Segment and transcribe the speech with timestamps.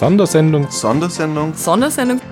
[0.00, 0.66] Sondersendung.
[0.70, 1.52] Sondersendung.
[1.54, 2.22] Sondersendung.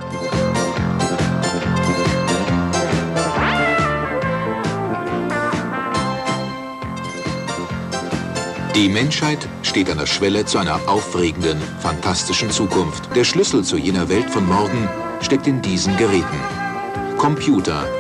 [8.75, 13.15] Die Menschheit steht an der Schwelle zu einer aufregenden, fantastischen Zukunft.
[13.15, 14.89] Der Schlüssel zu jener Welt von morgen
[15.21, 16.41] steckt in diesen Geräten.
[17.19, 17.98] Computer.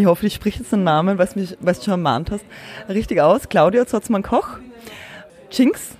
[0.00, 2.42] Ich hoffe, ich spreche jetzt den Namen, weil du mich weil du schon ermahnt hast,
[2.88, 3.50] richtig aus.
[3.50, 4.56] Claudia Zotzmann-Koch.
[5.50, 5.90] Jinx.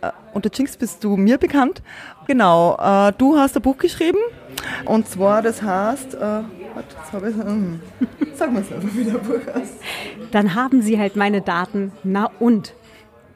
[0.00, 1.82] Äh, Unter Jinx bist du mir bekannt.
[2.28, 4.18] Genau, äh, du hast ein Buch geschrieben.
[4.84, 6.44] Und zwar, das heißt, äh, warte,
[6.96, 7.80] jetzt habe ich, hm.
[8.36, 9.74] sag mal selber, wie der Buch heißt.
[10.30, 11.90] Dann haben Sie halt meine Daten.
[12.04, 12.74] Na und?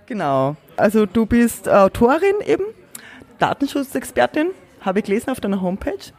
[0.07, 0.55] Genau.
[0.77, 2.63] Also du bist Autorin eben,
[3.41, 4.51] Datenschutzexpertin,
[4.83, 6.13] habe ich gelesen auf deiner Homepage.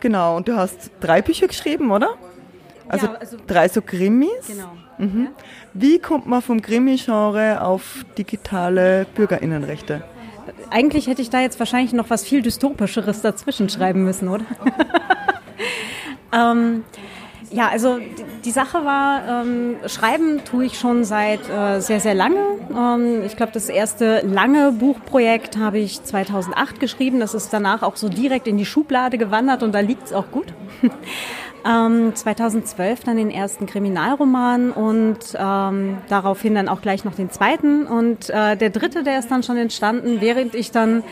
[0.00, 2.16] Genau, und du hast drei Bücher geschrieben, oder?
[2.90, 4.48] Also, Ja, also- drei so Krimis.
[4.48, 4.72] Genau.
[4.98, 5.28] Mhm.
[5.72, 10.02] Wie kommt man vom Krimi-Genre auf digitale Bürgerinnenrechte?
[10.70, 14.44] Eigentlich hätte ich da jetzt wahrscheinlich noch was viel Dystopischeres dazwischen schreiben müssen, oder?
[16.32, 16.82] ähm,
[17.52, 17.98] ja, also
[18.44, 22.40] die, Sache war, ähm, schreiben tue ich schon seit äh, sehr, sehr lange.
[22.76, 27.20] Ähm, ich glaube, das erste lange Buchprojekt habe ich 2008 geschrieben.
[27.20, 30.30] Das ist danach auch so direkt in die Schublade gewandert und da liegt es auch
[30.30, 30.52] gut.
[31.64, 37.86] Ähm, 2012 dann den ersten Kriminalroman und ähm, daraufhin dann auch gleich noch den zweiten.
[37.86, 41.02] Und äh, der dritte, der ist dann schon entstanden, während ich dann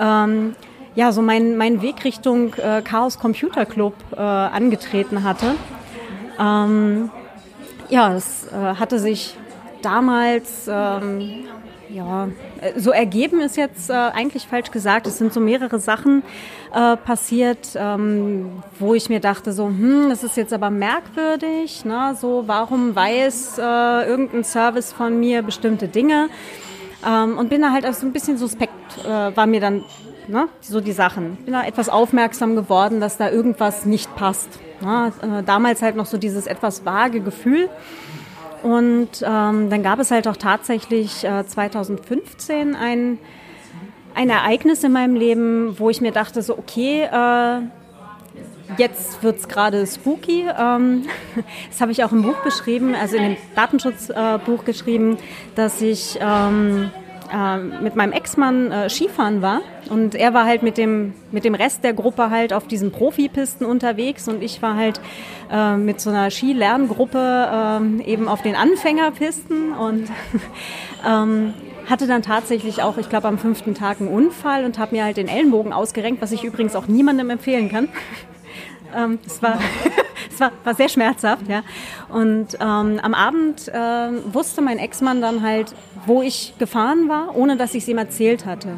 [0.00, 0.56] ähm,
[0.94, 5.54] ja so meinen mein Weg Richtung äh, Chaos Computer Club äh, angetreten hatte.
[6.40, 7.10] Ähm,
[7.88, 9.36] ja, es äh, hatte sich
[9.82, 11.44] damals ähm,
[11.92, 12.28] ja,
[12.60, 15.06] äh, so ergeben ist jetzt äh, eigentlich falsch gesagt.
[15.06, 16.22] Es sind so mehrere Sachen
[16.74, 21.84] äh, passiert, ähm, wo ich mir dachte, so, hm, das ist jetzt aber merkwürdig.
[21.84, 22.16] Ne?
[22.20, 26.28] So, warum weiß äh, irgendein Service von mir bestimmte Dinge?
[27.06, 28.72] Ähm, und bin da halt auch so ein bisschen suspekt,
[29.04, 29.84] äh, war mir dann
[30.28, 31.36] ne, so die Sachen.
[31.36, 34.48] Bin da etwas aufmerksam geworden, dass da irgendwas nicht passt.
[34.80, 35.12] Ne?
[35.22, 37.68] Äh, damals halt noch so dieses etwas vage Gefühl.
[38.62, 43.18] Und ähm, dann gab es halt auch tatsächlich äh, 2015 ein,
[44.14, 47.62] ein Ereignis in meinem Leben, wo ich mir dachte, so okay, äh,
[48.78, 50.46] jetzt wird es gerade spooky.
[50.58, 51.06] Ähm,
[51.70, 55.18] das habe ich auch im Buch beschrieben, also in dem Datenschutzbuch äh, geschrieben,
[55.54, 56.90] dass ich ähm,
[57.32, 59.60] äh, mit meinem Ex-Mann äh, Skifahren war.
[59.90, 63.66] Und er war halt mit dem, mit dem Rest der Gruppe halt auf diesen Profipisten
[63.66, 65.00] unterwegs und ich war halt
[65.50, 70.08] äh, mit so einer Skilerngruppe äh, eben auf den Anfängerpisten und
[71.08, 71.54] ähm,
[71.88, 75.16] hatte dann tatsächlich auch, ich glaube, am fünften Tag einen Unfall und habe mir halt
[75.16, 77.88] den Ellenbogen ausgerenkt, was ich übrigens auch niemandem empfehlen kann.
[78.94, 79.58] Ähm, es war,
[80.30, 81.62] es war, war sehr schmerzhaft, ja.
[82.08, 85.74] Und ähm, am Abend äh, wusste mein Ex-Mann dann halt,
[86.06, 88.76] wo ich gefahren war, ohne dass ich es ihm erzählt hatte.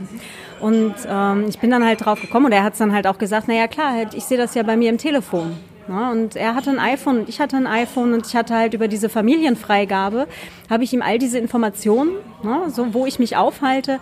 [0.61, 3.19] Und ähm, ich bin dann halt drauf gekommen und er hat es dann halt auch
[3.19, 5.57] gesagt, naja klar, halt, ich sehe das ja bei mir im Telefon.
[5.89, 8.73] Ja, und er hatte ein iPhone und ich hatte ein iPhone und ich hatte halt
[8.73, 10.27] über diese Familienfreigabe,
[10.71, 13.99] habe ich ihm all diese Informationen, ja, so wo ich mich aufhalte,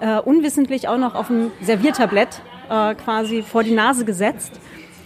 [0.00, 4.60] äh, unwissentlich auch noch auf ein Serviertablett äh, quasi vor die Nase gesetzt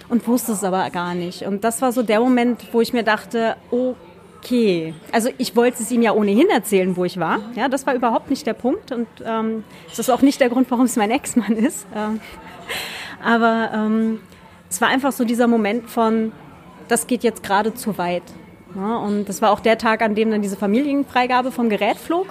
[0.09, 1.43] und wusste es aber gar nicht.
[1.43, 5.91] Und das war so der Moment, wo ich mir dachte, okay, also ich wollte es
[5.91, 7.41] ihm ja ohnehin erzählen, wo ich war.
[7.55, 10.71] Ja, das war überhaupt nicht der Punkt und ähm, das ist auch nicht der Grund,
[10.71, 11.87] warum es mein Ex-Mann ist.
[11.95, 12.21] Ähm,
[13.25, 14.21] aber ähm,
[14.71, 16.33] es war einfach so dieser Moment von,
[16.89, 18.23] das geht jetzt gerade zu weit.
[18.75, 22.27] Ja, und das war auch der Tag, an dem dann diese Familienfreigabe vom Gerät flog.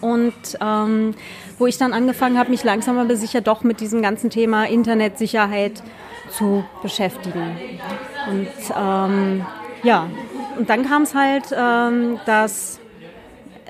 [0.00, 1.14] Und ähm,
[1.58, 5.82] wo ich dann angefangen habe, mich langsam aber sicher doch mit diesem ganzen Thema Internetsicherheit
[6.32, 7.56] zu beschäftigen.
[8.28, 9.44] Und ähm,
[9.82, 10.08] ja,
[10.58, 12.78] und dann kam es halt, ähm, dass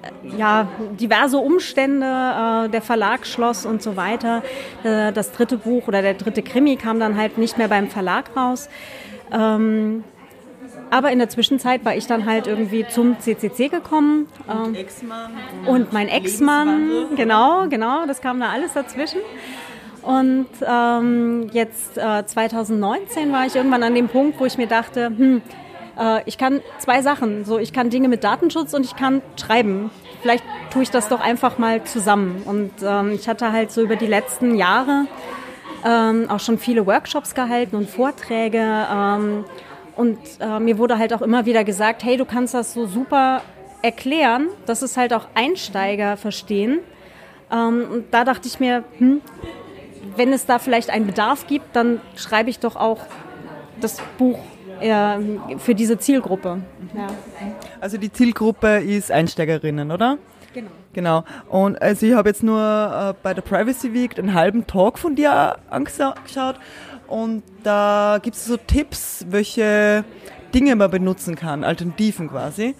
[0.03, 0.69] äh, ja,
[1.01, 4.43] diverse Umstände, äh, der Verlag schloss und so weiter.
[4.83, 8.37] Äh, das dritte Buch oder der dritte Krimi kam dann halt nicht mehr beim Verlag
[8.37, 8.69] raus.
[9.33, 10.05] Ähm,
[10.91, 14.29] aber in der Zwischenzeit war ich dann halt irgendwie zum CCC gekommen.
[14.47, 15.33] Und Ex-Mann.
[15.67, 19.21] Und mein Ex-Mann, genau, genau, das kam da alles dazwischen.
[20.03, 25.07] Und ähm, jetzt äh, 2019 war ich irgendwann an dem Punkt, wo ich mir dachte,
[25.07, 25.43] hm,
[25.99, 27.45] äh, ich kann zwei Sachen.
[27.45, 29.91] So, ich kann Dinge mit Datenschutz und ich kann schreiben.
[30.21, 32.43] Vielleicht tue ich das doch einfach mal zusammen.
[32.45, 35.07] Und ähm, ich hatte halt so über die letzten Jahre
[35.85, 38.87] ähm, auch schon viele Workshops gehalten und Vorträge.
[38.93, 39.45] Ähm,
[39.97, 43.43] und äh, mir wurde halt auch immer wieder gesagt, hey, du kannst das so super
[43.83, 46.81] erklären, dass es halt auch Einsteiger verstehen.
[47.53, 49.21] Ähm, und da dachte ich mir, hm,
[50.17, 53.01] wenn es da vielleicht einen Bedarf gibt, dann schreibe ich doch auch
[53.81, 54.39] das Buch
[54.81, 55.19] äh,
[55.59, 56.61] für diese Zielgruppe.
[56.95, 57.07] Ja.
[57.81, 60.19] Also die Zielgruppe ist Einsteigerinnen, oder?
[60.55, 60.71] Genau.
[60.93, 61.25] Genau.
[61.49, 65.15] Und also ich habe jetzt nur äh, bei der Privacy Week einen halben Talk von
[65.15, 66.57] dir angeschaut
[67.09, 70.05] und da gibt es so Tipps, welche
[70.55, 72.75] Dinge man benutzen kann, Alternativen quasi.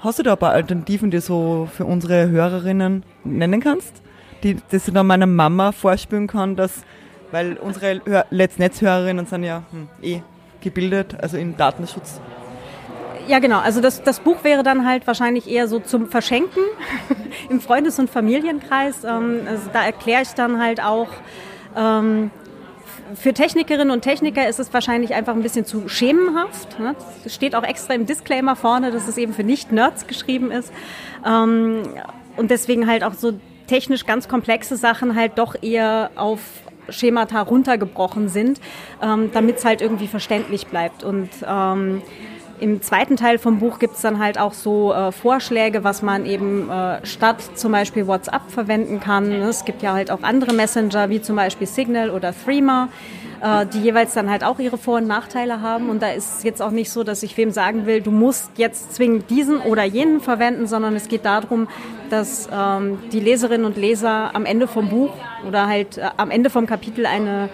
[0.00, 4.02] Hast du da ein paar Alternativen, die du so für unsere Hörerinnen nennen kannst?
[4.42, 6.84] Die, dass ich dann meiner Mama vorspielen kann, dass,
[7.32, 10.22] weil unsere Hör Netzhörerinnen sind ja hm, eh
[10.60, 12.20] gebildet, also im Datenschutz.
[13.28, 13.58] Ja, genau.
[13.58, 16.62] Also das, das Buch wäre dann halt wahrscheinlich eher so zum Verschenken
[17.50, 19.04] im Freundes- und Familienkreis.
[19.04, 21.08] Ähm, also da erkläre ich dann halt auch,
[21.76, 22.30] ähm,
[23.14, 26.78] für Technikerinnen und Techniker ist es wahrscheinlich einfach ein bisschen zu schemenhaft.
[26.78, 26.94] Ne?
[27.24, 30.72] Es steht auch extra im Disclaimer vorne, dass es eben für Nicht-Nerds geschrieben ist.
[31.26, 31.82] Ähm,
[32.36, 33.32] und deswegen halt auch so
[33.68, 36.40] technisch ganz komplexe Sachen halt doch eher auf
[36.88, 38.60] Schemata runtergebrochen sind,
[39.02, 41.04] ähm, damit es halt irgendwie verständlich bleibt.
[41.04, 42.02] Und ähm,
[42.60, 46.26] im zweiten Teil vom Buch gibt es dann halt auch so äh, Vorschläge, was man
[46.26, 49.30] eben äh, statt zum Beispiel WhatsApp verwenden kann.
[49.30, 52.88] Es gibt ja halt auch andere Messenger, wie zum Beispiel Signal oder Threema,
[53.42, 55.90] äh, die jeweils dann halt auch ihre Vor- und Nachteile haben.
[55.90, 58.50] Und da ist es jetzt auch nicht so, dass ich wem sagen will, du musst
[58.56, 61.68] jetzt zwingend diesen oder jenen verwenden, sondern es geht darum,
[62.10, 65.12] dass ähm, die Leserinnen und Leser am Ende vom Buch
[65.46, 67.48] oder halt äh, am Ende vom Kapitel eine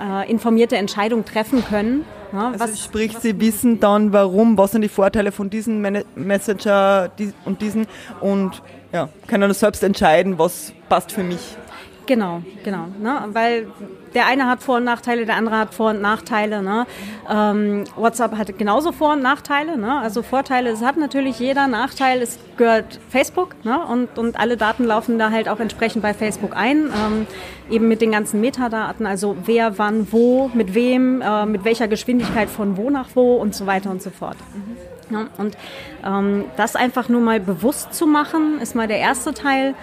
[0.00, 2.04] äh, informierte Entscheidung treffen können
[2.34, 5.86] ja, also was, sprich, was Sie wissen dann, warum, was sind die Vorteile von diesem
[6.16, 7.10] Messenger
[7.44, 7.86] und diesen
[8.20, 8.60] und
[8.92, 11.56] ja, können selbst entscheiden, was passt für mich.
[12.06, 12.86] Genau, genau.
[13.00, 13.24] Ne?
[13.32, 13.66] Weil
[14.14, 16.62] der eine hat Vor- und Nachteile, der andere hat Vor- und Nachteile.
[16.62, 16.86] Ne?
[17.28, 19.76] Ähm, WhatsApp hat genauso Vor- und Nachteile.
[19.76, 19.98] Ne?
[19.98, 21.66] Also Vorteile, es hat natürlich jeder.
[21.66, 23.80] Nachteil, es gehört Facebook ne?
[23.84, 26.86] und, und alle Daten laufen da halt auch entsprechend bei Facebook ein.
[26.86, 27.26] Ähm,
[27.70, 32.50] eben mit den ganzen Metadaten, also wer, wann, wo, mit wem, äh, mit welcher Geschwindigkeit
[32.50, 34.36] von wo nach wo und so weiter und so fort.
[34.54, 35.28] Mhm.
[35.38, 35.56] Und
[36.04, 39.74] ähm, das einfach nur mal bewusst zu machen, ist mal der erste Teil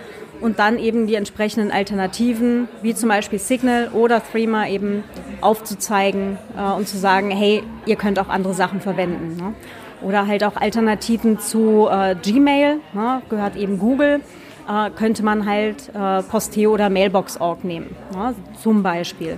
[0.41, 5.03] und dann eben die entsprechenden Alternativen, wie zum Beispiel Signal oder Threema eben
[5.39, 9.37] aufzuzeigen äh, und zu sagen, hey, ihr könnt auch andere Sachen verwenden.
[9.37, 9.53] Ne?
[10.01, 13.21] Oder halt auch Alternativen zu äh, Gmail, ne?
[13.29, 14.21] gehört eben Google,
[14.67, 18.33] äh, könnte man halt äh, Posteo oder Mailbox.org nehmen, ne?
[18.61, 19.37] zum Beispiel.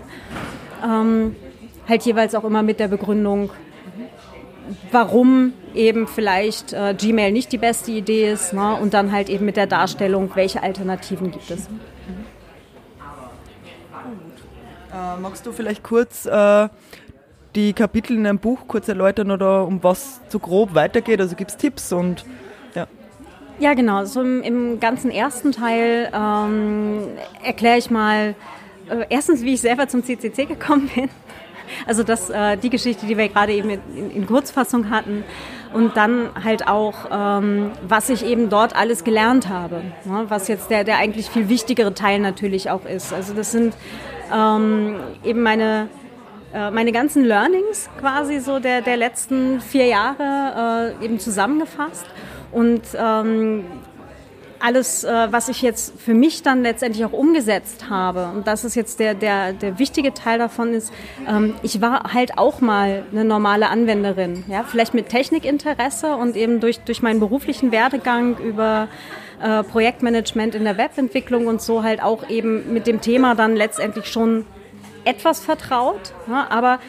[0.84, 1.36] Ähm,
[1.88, 3.50] halt jeweils auch immer mit der Begründung,
[4.92, 8.76] warum eben vielleicht äh, Gmail nicht die beste Idee ist ne?
[8.76, 11.68] und dann halt eben mit der Darstellung, welche Alternativen gibt es.
[14.94, 16.70] Äh, magst du vielleicht kurz äh,
[17.56, 21.20] die Kapitel in einem Buch kurz erläutern oder um was so grob weitergeht?
[21.20, 22.26] Also gibt es Tipps und
[22.76, 22.88] ja.
[23.60, 24.06] Ja, genau.
[24.06, 27.08] So im, im ganzen ersten Teil ähm,
[27.44, 28.36] erkläre ich mal
[28.90, 31.10] äh, erstens, wie ich selber zum CCC gekommen bin.
[31.86, 35.24] Also das, äh, die Geschichte, die wir gerade eben in, in, Kurzfassung hatten.
[35.74, 39.82] Und dann halt auch, ähm, was ich eben dort alles gelernt habe.
[40.06, 40.26] Ne?
[40.28, 43.12] Was jetzt der, der eigentlich viel wichtigere Teil natürlich auch ist.
[43.12, 43.74] Also das sind
[44.32, 45.88] ähm, eben meine
[46.54, 52.06] äh, meine ganzen Learnings quasi so der, der letzten vier Jahre äh, eben zusammengefasst.
[52.52, 53.66] Und ähm,
[54.64, 58.76] alles, äh, was ich jetzt für mich dann letztendlich auch umgesetzt habe, und das ist
[58.76, 60.94] jetzt der, der, der wichtige Teil davon ist,
[61.28, 66.62] ähm, ich war halt auch mal eine normale Anwenderin, ja, vielleicht mit Technikinteresse und eben
[66.62, 68.88] durch, durch meinen beruflichen Werdegang über
[69.42, 74.06] äh, Projektmanagement in der Webentwicklung und so halt auch eben mit dem Thema dann letztendlich
[74.06, 74.46] schon
[75.04, 76.80] etwas vertraut, ja, aber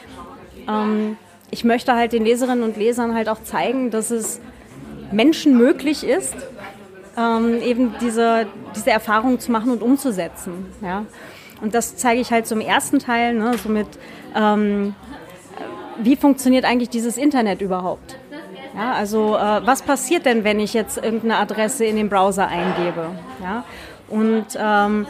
[0.69, 1.17] ähm,
[1.51, 4.41] ich möchte halt den Leserinnen und Lesern halt auch zeigen, dass es
[5.11, 6.35] Menschen möglich ist,
[7.17, 10.67] ähm, eben diese, diese Erfahrung zu machen und umzusetzen.
[10.83, 11.05] Ja?
[11.61, 13.87] Und das zeige ich halt zum ersten Teil, ne, so mit,
[14.35, 14.95] ähm,
[15.99, 18.19] wie funktioniert eigentlich dieses Internet überhaupt?
[18.77, 23.07] Ja, also äh, was passiert denn, wenn ich jetzt irgendeine Adresse in den Browser eingebe?
[23.41, 23.65] Ja?
[24.09, 25.07] Und ähm,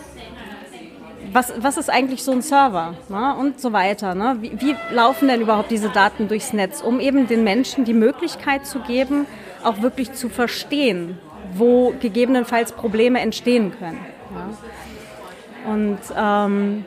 [1.32, 3.34] was, was ist eigentlich so ein Server ne?
[3.36, 4.14] und so weiter.
[4.14, 4.36] Ne?
[4.40, 8.66] Wie, wie laufen denn überhaupt diese Daten durchs Netz, um eben den Menschen die Möglichkeit
[8.66, 9.26] zu geben,
[9.62, 11.18] auch wirklich zu verstehen,
[11.54, 14.00] wo gegebenenfalls Probleme entstehen können.
[14.34, 15.72] Ja?
[15.72, 16.84] Und ähm,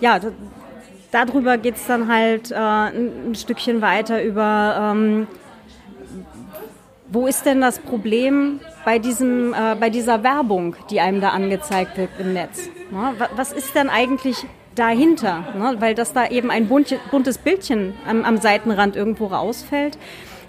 [0.00, 0.20] ja,
[1.10, 5.26] darüber geht es dann halt äh, ein, Stückchen weiter über, ähm,
[7.08, 11.96] wo ist denn das Problem bei, diesem, äh, bei dieser Werbung, die einem da angezeigt
[11.96, 12.68] wird im Netz?
[12.90, 13.14] Ne?
[13.34, 14.46] Was ist denn eigentlich
[14.76, 15.44] dahinter?
[15.58, 15.76] Ne?
[15.80, 19.98] Weil das da eben ein buntes Bildchen am, am Seitenrand irgendwo rausfällt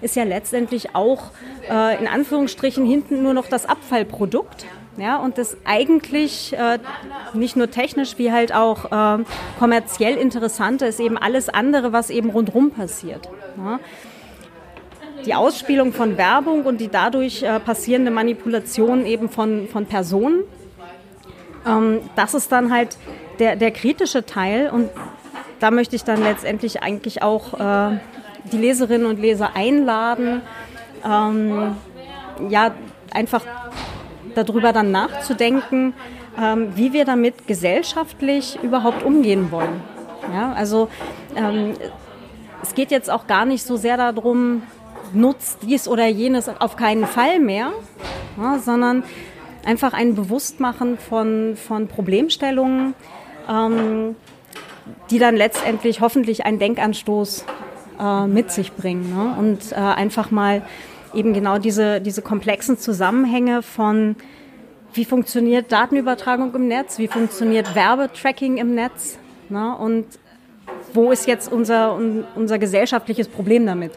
[0.02, 1.30] ist ja letztendlich auch
[1.70, 4.66] äh, in Anführungsstrichen hinten nur noch das Abfallprodukt.
[4.98, 6.78] Ja, und das eigentlich äh,
[7.32, 9.24] nicht nur technisch wie halt auch äh,
[9.58, 13.26] kommerziell Interessante ist eben alles andere, was eben rundherum passiert.
[13.56, 13.80] Ja.
[15.24, 20.42] Die Ausspielung von Werbung und die dadurch äh, passierende Manipulation eben von, von Personen,
[21.66, 22.98] ähm, das ist dann halt
[23.38, 24.90] der, der kritische Teil und
[25.58, 27.98] da möchte ich dann letztendlich eigentlich auch äh,
[28.44, 30.42] die Leserinnen und Leser einladen,
[31.04, 31.76] ähm,
[32.48, 32.72] ja,
[33.12, 33.44] einfach
[34.34, 35.94] darüber dann nachzudenken,
[36.40, 39.80] ähm, wie wir damit gesellschaftlich überhaupt umgehen wollen.
[40.32, 40.88] Ja, also
[41.36, 41.74] ähm,
[42.62, 44.62] es geht jetzt auch gar nicht so sehr darum,
[45.12, 47.72] nutzt dies oder jenes auf keinen Fall mehr,
[48.38, 49.02] ja, sondern
[49.64, 52.94] einfach ein Bewusstmachen von, von Problemstellungen,
[53.48, 54.16] ähm,
[55.10, 57.44] die dann letztendlich hoffentlich einen Denkanstoß
[58.02, 59.14] äh, mit sich bringen.
[59.14, 59.34] Ne?
[59.38, 60.62] Und äh, einfach mal
[61.14, 64.16] eben genau diese, diese komplexen Zusammenhänge von,
[64.94, 69.18] wie funktioniert Datenübertragung im Netz, wie funktioniert Werbetracking im Netz
[69.48, 69.76] ne?
[69.76, 70.06] und
[70.94, 71.98] wo ist jetzt unser,
[72.34, 73.92] unser gesellschaftliches Problem damit.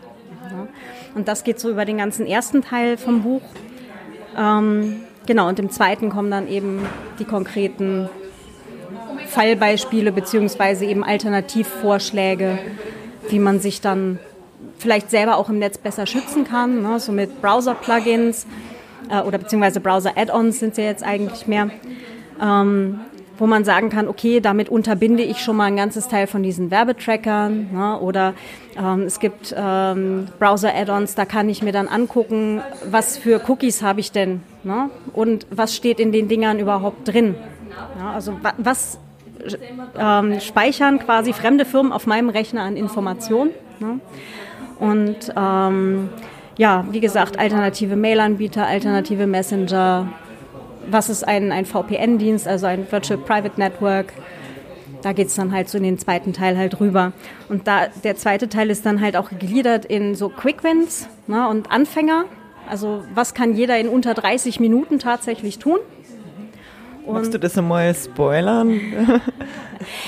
[0.52, 0.68] Ne?
[1.16, 3.42] Und das geht so über den ganzen ersten Teil vom Buch.
[4.38, 6.86] Ähm, genau, und im zweiten kommen dann eben
[7.20, 8.10] die konkreten
[9.28, 12.60] Fallbeispiele beziehungsweise eben Alternativvorschläge,
[13.30, 14.20] wie man sich dann
[14.78, 18.46] vielleicht selber auch im Netz besser schützen kann, ne, so mit Browser-Plugins
[19.10, 21.70] äh, oder beziehungsweise Browser-Add-ons sind sie jetzt eigentlich mehr,
[22.42, 23.00] ähm,
[23.38, 26.72] wo man sagen kann, okay, damit unterbinde ich schon mal ein ganzes Teil von diesen
[26.72, 28.34] Werbetrackern ne, oder
[28.78, 34.00] ähm, es gibt ähm, Browser-Add-ons, da kann ich mir dann angucken, was für Cookies habe
[34.00, 37.36] ich denn ne, und was steht in den Dingern überhaupt drin.
[38.00, 39.00] Ja, also was
[39.98, 43.52] ähm, speichern quasi fremde Firmen auf meinem Rechner an Informationen.
[43.80, 44.00] Ne?
[44.80, 46.10] Und ähm,
[46.58, 50.08] ja, wie gesagt, alternative Mail-Anbieter, alternative Messenger.
[50.90, 54.14] Was ist ein, ein VPN-Dienst, also ein Virtual Private Network?
[55.02, 57.12] Da geht es dann halt so in den zweiten Teil halt rüber.
[57.50, 61.48] Und da, der zweite Teil ist dann halt auch gegliedert in so Quick Wins ne,
[61.48, 62.26] und Anfänger.
[62.68, 65.78] Also was kann jeder in unter 30 Minuten tatsächlich tun?
[67.06, 68.70] Und Magst du das einmal spoilern?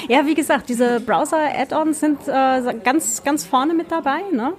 [0.07, 4.21] ja, wie gesagt, diese Browser-Add-ons sind äh, ganz, ganz vorne mit dabei.
[4.31, 4.53] Ne?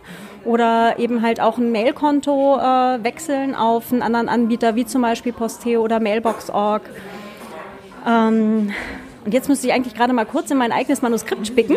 [0.44, 5.32] Oder eben halt auch ein Mailkonto äh, wechseln auf einen anderen Anbieter, wie zum Beispiel
[5.32, 6.82] Posteo oder Mailbox.org.
[8.06, 8.72] Ähm,
[9.24, 11.76] und jetzt müsste ich eigentlich gerade mal kurz in mein eigenes Manuskript spicken.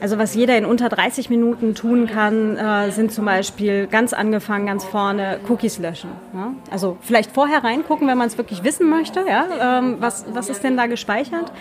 [0.00, 4.66] Also was jeder in unter 30 Minuten tun kann, äh, sind zum Beispiel ganz angefangen,
[4.66, 6.10] ganz vorne Cookies löschen.
[6.34, 6.52] Ja?
[6.70, 9.78] Also vielleicht vorher reingucken, wenn man es wirklich wissen möchte, ja?
[9.78, 11.52] Ähm, was, was ist denn da gespeichert.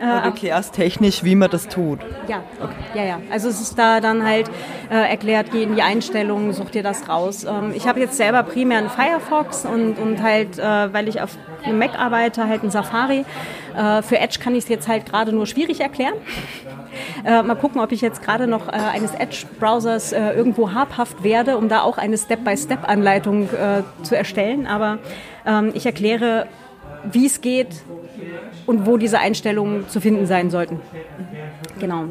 [0.00, 2.00] Äh, du erklärst technisch, wie man das tut.
[2.28, 2.74] Ja, okay.
[2.94, 3.20] ja, ja.
[3.30, 4.48] Also es ist da dann halt
[4.90, 7.44] äh, erklärt, geh in die Einstellungen, such dir das raus.
[7.44, 11.36] Ähm, ich habe jetzt selber primär einen Firefox und, und halt, äh, weil ich auf
[11.64, 13.24] einem Mac arbeite, halt einen Safari.
[13.76, 16.14] Äh, für Edge kann ich es jetzt halt gerade nur schwierig erklären.
[17.24, 21.56] Äh, mal gucken, ob ich jetzt gerade noch äh, eines Edge-Browsers äh, irgendwo habhaft werde,
[21.56, 24.66] um da auch eine Step-by-Step-Anleitung äh, zu erstellen.
[24.66, 24.98] Aber
[25.46, 26.46] ähm, ich erkläre,
[27.04, 27.68] wie es geht
[28.66, 30.80] und wo diese Einstellungen zu finden sein sollten.
[31.78, 32.04] Genau.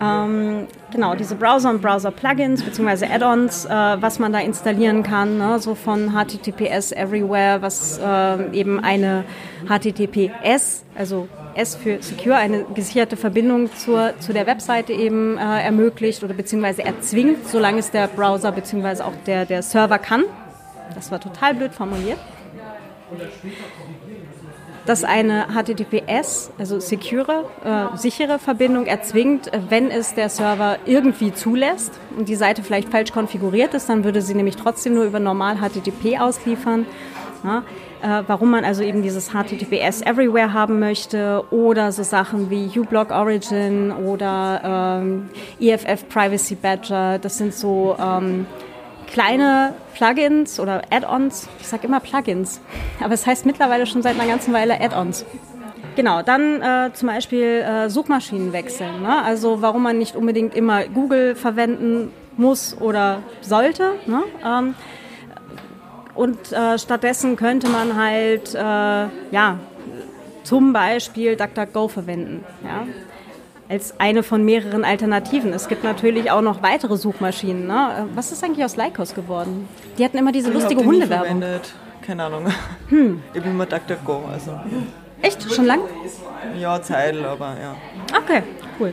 [0.00, 3.06] Ähm, genau, diese Browser und Browser-Plugins bzw.
[3.06, 8.80] Add-ons, äh, was man da installieren kann, ne, so von HTTPS Everywhere, was äh, eben
[8.80, 9.24] eine
[9.68, 16.22] HTTPS, also S für Secure, eine gesicherte Verbindung zur, zu der Webseite eben äh, ermöglicht
[16.22, 20.24] oder beziehungsweise erzwingt, solange es der Browser beziehungsweise auch der, der Server kann.
[20.94, 22.18] Das war total blöd formuliert
[24.86, 31.92] dass eine HTTPS, also secure, äh, sichere Verbindung erzwingt, wenn es der Server irgendwie zulässt
[32.16, 35.56] und die Seite vielleicht falsch konfiguriert ist, dann würde sie nämlich trotzdem nur über normal
[35.56, 36.86] HTTP ausliefern.
[37.44, 37.62] Ja,
[38.02, 43.10] äh, warum man also eben dieses HTTPS Everywhere haben möchte oder so Sachen wie uBlock
[43.10, 45.28] Origin oder ähm,
[45.60, 48.46] EFF Privacy Badger, das sind so ähm,
[49.16, 51.48] kleine Plugins oder Add-ons.
[51.58, 52.60] Ich sage immer Plugins,
[53.02, 55.24] aber es heißt mittlerweile schon seit einer ganzen Weile Add-ons.
[55.96, 59.00] Genau, dann äh, zum Beispiel äh, Suchmaschinen wechseln.
[59.00, 59.24] Ne?
[59.24, 63.92] Also warum man nicht unbedingt immer Google verwenden muss oder sollte.
[64.04, 64.22] Ne?
[64.44, 64.74] Ähm,
[66.14, 69.58] und äh, stattdessen könnte man halt, äh, ja,
[70.42, 72.44] zum Beispiel DuckDuckGo verwenden.
[72.62, 72.86] Ja?
[73.68, 75.52] Als eine von mehreren Alternativen.
[75.52, 77.66] Es gibt natürlich auch noch weitere Suchmaschinen.
[77.66, 78.06] Ne?
[78.14, 79.68] Was ist eigentlich aus Lycos geworden?
[79.98, 81.26] Die hatten immer diese lustige Ich hab die Hundewerbung.
[81.26, 81.74] verwendet.
[82.06, 82.46] Keine Ahnung.
[82.88, 83.22] Hm.
[83.34, 84.52] Ich bin immer DuckDuckGo, also
[85.22, 85.52] Echt?
[85.52, 85.80] Schon lang?
[86.60, 87.74] ja, Zeitl, aber ja.
[88.16, 88.42] Okay,
[88.78, 88.92] cool.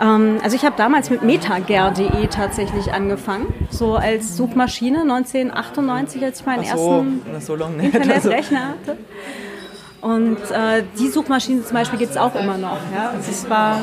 [0.00, 6.46] Ähm, also ich habe damals mit metager.de tatsächlich angefangen, so als Suchmaschine 1998, als ich
[6.46, 7.94] meinen so, ersten so lange nicht.
[7.94, 8.96] Also, Internetrechner hatte.
[10.00, 12.78] Und äh, die Suchmaschine zum Beispiel gibt es auch immer noch.
[12.94, 13.10] Ja?
[13.10, 13.78] Also es war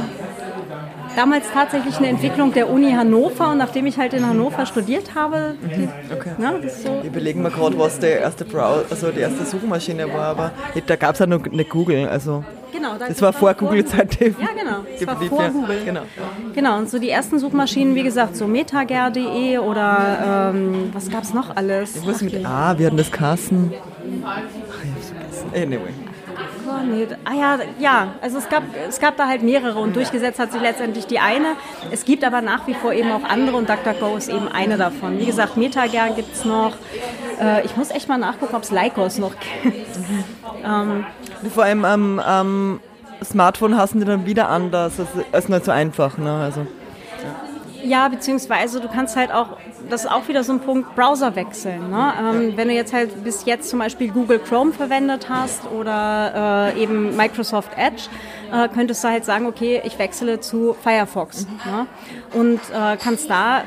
[1.15, 5.55] damals tatsächlich eine Entwicklung der Uni Hannover und nachdem ich halt in Hannover studiert habe,
[5.61, 6.31] die, Mhm, okay.
[6.37, 9.45] ne, das ist so, Ich überlege mir gerade, was der erste Browser, also die erste
[9.45, 10.51] Suchmaschine war, aber
[10.85, 12.07] da gab es ja noch nicht Google.
[12.07, 14.19] Also genau, da- das war vor Google-Zeit.
[14.19, 14.85] Ja, genau.
[14.99, 15.81] Das war vor Google.
[15.85, 16.01] Genau.
[16.53, 21.33] Genau, und so die ersten Suchmaschinen, wie gesagt, so metager.de oder ähm, was gab es
[21.33, 22.05] noch alles?
[22.05, 22.45] Was Ach, mit.
[22.45, 23.73] A, wir hatten das Kassen.
[24.23, 25.49] Ach, ich hab's vergessen.
[25.55, 25.93] Anyway.
[26.67, 27.07] Oh, nee.
[27.23, 30.61] Ah ja, ja, also es gab, es gab da halt mehrere und durchgesetzt hat sich
[30.61, 31.53] letztendlich die eine.
[31.91, 35.17] Es gibt aber nach wie vor eben auch andere und DuckDuckGo ist eben eine davon.
[35.17, 36.73] Wie gesagt, Metager gibt es noch.
[37.41, 39.33] Äh, ich muss echt mal nachgucken, ob es Lycos noch
[39.63, 39.87] gibt.
[40.65, 41.05] ähm,
[41.53, 42.79] Vor allem am am
[43.23, 44.97] Smartphone hassen die dann wieder anders.
[44.97, 45.07] Das
[45.43, 46.17] ist nicht so einfach.
[46.17, 46.31] Ne?
[46.31, 46.67] Also,
[47.87, 49.57] Ja, beziehungsweise du kannst halt auch,
[49.89, 51.89] das ist auch wieder so ein Punkt, Browser wechseln.
[51.89, 52.13] Ne?
[52.19, 56.83] Ähm, wenn du jetzt halt bis jetzt zum Beispiel Google Chrome verwendet hast oder äh,
[56.83, 58.09] eben Microsoft Edge,
[58.51, 61.47] äh, könntest du halt sagen, okay, ich wechsle zu Firefox.
[61.65, 61.87] Ne?
[62.33, 63.63] Und äh, kannst da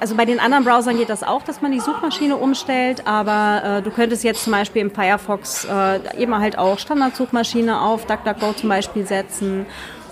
[0.00, 3.82] also bei den anderen Browsern geht das auch, dass man die Suchmaschine umstellt, aber äh,
[3.82, 8.70] du könntest jetzt zum Beispiel im Firefox äh, eben halt auch Standardsuchmaschine auf DuckDuckGo zum
[8.70, 9.66] Beispiel setzen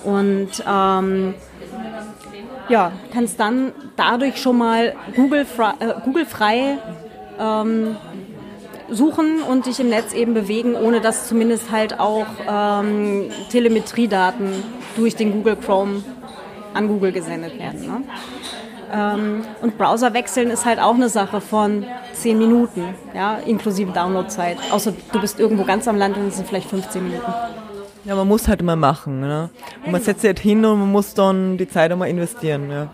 [0.04, 1.34] und ähm,
[2.68, 6.78] ja, kannst dann dadurch schon mal Google, frei, äh, Google frei
[7.38, 7.96] ähm,
[8.90, 14.62] suchen und dich im Netz eben bewegen, ohne dass zumindest halt auch ähm, Telemetriedaten
[14.96, 16.02] durch den Google Chrome
[16.74, 17.86] an Google gesendet werden.
[17.86, 18.02] Ne?
[18.92, 24.58] Ähm, und Browser wechseln ist halt auch eine Sache von 10 Minuten, ja, inklusive Downloadzeit.
[24.70, 27.32] Außer du bist irgendwo ganz am Land und es sind vielleicht 15 Minuten.
[28.08, 29.20] Ja, man muss halt immer machen.
[29.20, 29.50] Ne?
[29.84, 32.70] Und man setzt sich halt hin und man muss dann die Zeit einmal investieren.
[32.70, 32.88] Ja.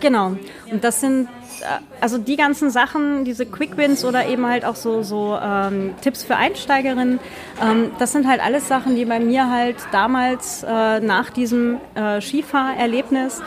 [0.00, 0.36] Genau.
[0.70, 1.28] Und das sind
[1.60, 1.64] äh,
[2.00, 6.24] also die ganzen Sachen, diese Quick Wins oder eben halt auch so, so ähm, Tipps
[6.24, 7.20] für Einsteigerinnen,
[7.62, 12.22] ähm, das sind halt alles Sachen, die bei mir halt damals äh, nach diesem äh,
[12.22, 13.42] Skifahrerlebnis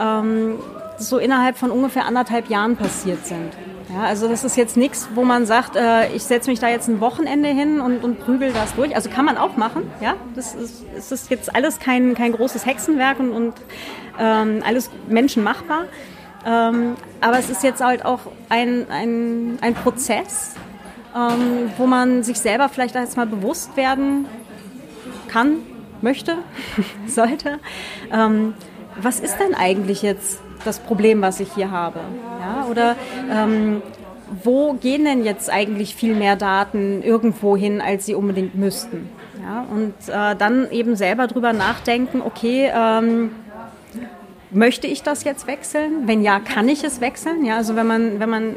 [0.00, 0.54] ähm,
[0.96, 3.52] so innerhalb von ungefähr anderthalb Jahren passiert sind.
[3.92, 6.88] Ja, also das ist jetzt nichts, wo man sagt, äh, ich setze mich da jetzt
[6.88, 8.94] ein Wochenende hin und, und prügel das durch.
[8.94, 9.90] Also kann man auch machen.
[10.00, 13.54] Ja, das ist, ist jetzt alles kein, kein großes Hexenwerk und, und
[14.18, 15.86] ähm, alles menschenmachbar.
[16.46, 20.54] Ähm, aber es ist jetzt halt auch ein, ein, ein Prozess,
[21.14, 24.26] ähm, wo man sich selber vielleicht erst mal bewusst werden
[25.28, 25.56] kann,
[26.00, 26.36] möchte,
[27.06, 27.58] sollte.
[28.12, 28.54] Ähm,
[29.00, 32.00] was ist denn eigentlich jetzt das Problem, was ich hier habe?
[32.40, 32.96] Ja, oder
[33.30, 33.82] ähm,
[34.42, 39.08] wo gehen denn jetzt eigentlich viel mehr Daten irgendwo hin, als sie unbedingt müssten?
[39.42, 43.30] Ja, und äh, dann eben selber drüber nachdenken, okay, ähm,
[44.52, 46.08] Möchte ich das jetzt wechseln?
[46.08, 47.44] Wenn ja, kann ich es wechseln?
[47.44, 48.56] Ja, also wenn man, wenn man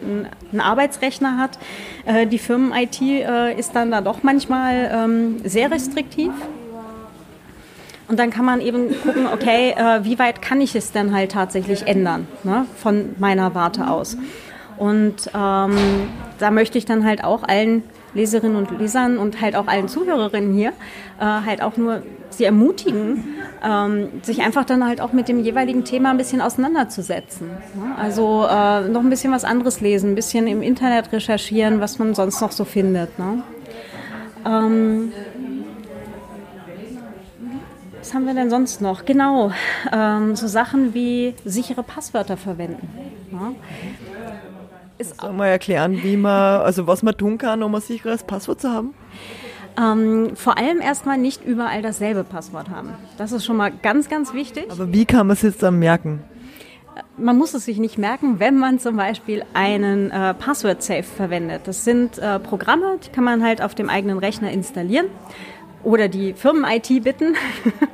[0.51, 1.59] einen Arbeitsrechner hat,
[2.05, 6.31] äh, die Firmen-IT äh, ist dann da doch manchmal ähm, sehr restriktiv.
[8.07, 11.31] Und dann kann man eben gucken, okay, äh, wie weit kann ich es denn halt
[11.31, 14.17] tatsächlich ändern, ne, von meiner Warte aus.
[14.77, 15.77] Und ähm,
[16.39, 20.53] da möchte ich dann halt auch allen Leserinnen und Lesern und halt auch allen Zuhörerinnen
[20.53, 20.69] hier
[21.19, 23.23] äh, halt auch nur sie ermutigen,
[23.63, 27.47] ähm, sich einfach dann halt auch mit dem jeweiligen Thema ein bisschen auseinanderzusetzen.
[27.47, 27.95] Ne?
[27.97, 32.15] Also äh, noch ein bisschen was anderes lesen, ein bisschen im Internet recherchieren, was man
[32.15, 33.17] sonst noch so findet.
[33.19, 33.43] Ne?
[34.45, 35.11] Ähm,
[38.03, 39.05] was haben wir denn sonst noch?
[39.05, 39.53] Genau,
[39.93, 42.89] ähm, so Sachen wie sichere Passwörter verwenden.
[43.31, 43.53] Ja?
[44.97, 48.59] Ist Soll mal erklären, wie man, also was man tun kann, um ein sicheres Passwort
[48.59, 48.93] zu haben?
[49.77, 52.89] ähm, vor allem erstmal nicht überall dasselbe Passwort haben.
[53.17, 54.65] Das ist schon mal ganz, ganz wichtig.
[54.69, 56.23] Aber wie kann man es jetzt dann merken?
[57.17, 61.61] Man muss es sich nicht merken, wenn man zum Beispiel einen äh, Password Safe verwendet.
[61.65, 65.07] Das sind äh, Programme, die kann man halt auf dem eigenen Rechner installieren.
[65.83, 67.35] Oder die Firmen-IT bitten.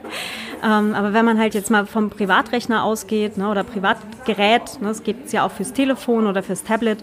[0.63, 5.03] ähm, aber wenn man halt jetzt mal vom Privatrechner ausgeht ne, oder Privatgerät, ne, das
[5.03, 6.99] gibt es ja auch fürs Telefon oder fürs Tablet,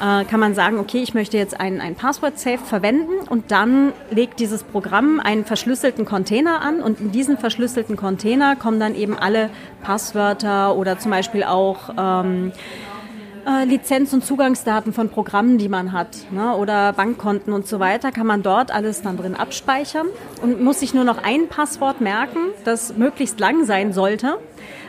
[0.00, 4.40] äh, kann man sagen, okay, ich möchte jetzt ein, ein Passwort-Safe verwenden und dann legt
[4.40, 9.50] dieses Programm einen verschlüsselten Container an und in diesen verschlüsselten Container kommen dann eben alle
[9.82, 12.52] Passwörter oder zum Beispiel auch ähm,
[13.46, 18.12] äh, Lizenz- und Zugangsdaten von Programmen, die man hat, ne, oder Bankkonten und so weiter,
[18.12, 20.06] kann man dort alles dann drin abspeichern
[20.42, 24.38] und muss sich nur noch ein Passwort merken, das möglichst lang sein sollte,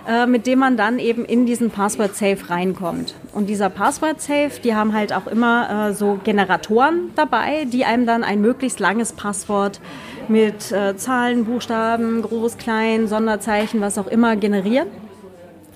[0.07, 3.15] äh, mit dem man dann eben in diesen Passwort-Safe reinkommt.
[3.33, 8.23] Und dieser Passwort-Safe, die haben halt auch immer äh, so Generatoren dabei, die einem dann
[8.23, 9.79] ein möglichst langes Passwort
[10.27, 14.87] mit äh, Zahlen, Buchstaben, groß, klein, Sonderzeichen, was auch immer generieren.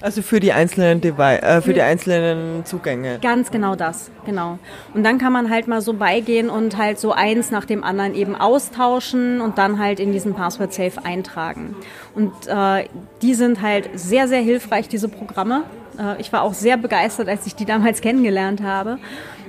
[0.01, 3.19] Also für die einzelnen Devi äh, für die einzelnen Zugänge.
[3.21, 4.59] Ganz genau das, genau.
[4.93, 8.13] Und dann kann man halt mal so beigehen und halt so eins nach dem anderen
[8.13, 11.75] eben austauschen und dann halt in diesen Password Safe eintragen.
[12.13, 12.87] Und äh,
[13.21, 15.63] die sind halt sehr, sehr hilfreich, diese Programme.
[15.97, 18.97] Äh, ich war auch sehr begeistert, als ich die damals kennengelernt habe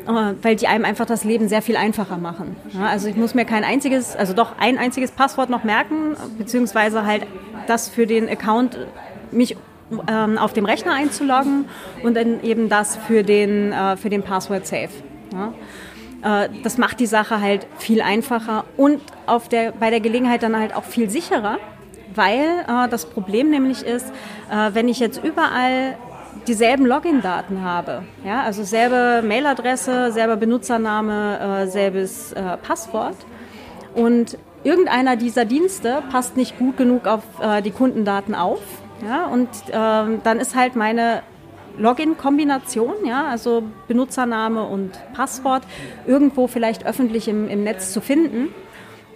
[0.06, 2.54] äh, weil die einem einfach das Leben sehr viel einfacher machen.
[2.80, 7.26] Also ich muss mir kein einziges, also doch ein einziges Passwort noch merken, beziehungsweise halt
[7.66, 8.78] das für den Account
[9.32, 9.56] mich
[10.08, 11.66] ähm, auf dem Rechner einzuloggen
[12.02, 14.88] und dann eben das für den, äh, für den Password Safe.
[15.32, 15.52] Ja.
[16.44, 20.58] Äh, das macht die Sache halt viel einfacher und auf der, bei der Gelegenheit dann
[20.58, 21.58] halt auch viel sicherer,
[22.14, 24.08] weil äh, das Problem nämlich ist,
[24.50, 25.96] äh, wenn ich jetzt überall
[26.46, 33.16] dieselben Login-Daten habe, ja, also selbe Mailadresse, selber Benutzername, äh, selbes äh, Passwort
[33.94, 37.22] und irgendeiner dieser Dienste passt nicht gut genug auf
[37.62, 38.58] die Kundendaten auf,
[39.04, 41.22] ja, und ähm, dann ist halt meine
[41.78, 45.62] Login-Kombination, ja, also Benutzername und Passwort,
[46.06, 48.48] irgendwo vielleicht öffentlich im, im Netz zu finden.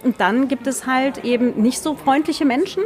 [0.03, 2.83] Und dann gibt es halt eben nicht so freundliche Menschen,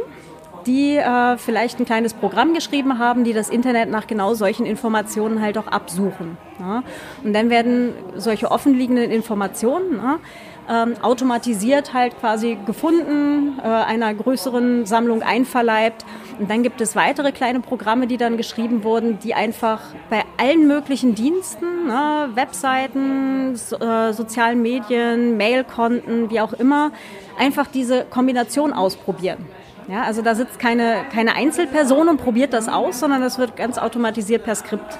[0.66, 5.40] die äh, vielleicht ein kleines Programm geschrieben haben, die das Internet nach genau solchen Informationen
[5.40, 6.36] halt auch absuchen.
[6.58, 6.82] Ja.
[7.22, 10.18] Und dann werden solche offenliegenden Informationen ja,
[10.68, 16.04] ähm, automatisiert halt quasi gefunden, äh, einer größeren Sammlung einverleibt.
[16.38, 20.66] Und dann gibt es weitere kleine Programme, die dann geschrieben wurden, die einfach bei allen
[20.66, 26.90] möglichen Diensten, ne, Webseiten, so, äh, sozialen Medien, Mailkonten, wie auch immer,
[27.38, 29.46] einfach diese Kombination ausprobieren.
[29.88, 33.78] Ja, also da sitzt keine, keine Einzelperson und probiert das aus, sondern das wird ganz
[33.78, 34.98] automatisiert per Skript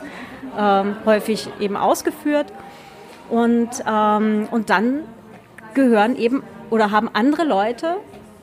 [0.56, 2.52] ähm, häufig eben ausgeführt.
[3.28, 5.00] Und, ähm, und dann
[5.76, 7.98] gehören eben oder haben andere Leute